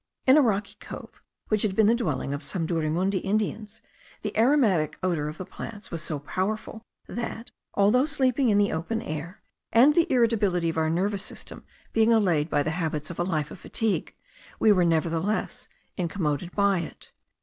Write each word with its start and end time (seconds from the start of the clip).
In 0.25 0.35
a 0.35 0.41
rocky 0.41 0.77
cove, 0.79 1.21
which 1.49 1.61
had 1.61 1.75
been 1.75 1.85
the 1.85 1.93
dwelling 1.93 2.33
of 2.33 2.41
some 2.43 2.65
Durimundi 2.65 3.19
Indians, 3.19 3.83
the 4.23 4.35
aromatic 4.35 4.97
odour 5.03 5.27
of 5.27 5.37
the 5.37 5.45
plants 5.45 5.91
was 5.91 6.01
so 6.01 6.17
powerful, 6.17 6.81
that 7.05 7.51
although 7.75 8.07
sleeping 8.07 8.49
in 8.49 8.57
the 8.57 8.71
open 8.73 9.03
air, 9.03 9.43
and 9.71 9.93
the 9.93 10.11
irritability 10.11 10.69
of 10.69 10.77
our 10.79 10.89
nervous 10.89 11.21
system 11.21 11.65
being 11.93 12.11
allayed 12.11 12.49
by 12.49 12.63
the 12.63 12.71
habits 12.71 13.11
of 13.11 13.19
a 13.19 13.23
life 13.23 13.51
of 13.51 13.59
fatigue, 13.59 14.15
we 14.57 14.71
were 14.71 14.83
nevertheless 14.85 15.67
incommoded 15.97 16.51
by 16.55 16.79
it. 16.79 17.11